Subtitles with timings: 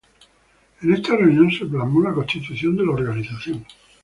[0.81, 3.63] En esta reunión se plasmó la constitución de la organización.